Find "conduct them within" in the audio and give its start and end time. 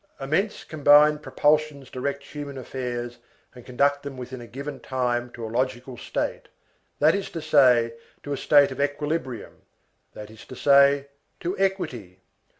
3.63-4.41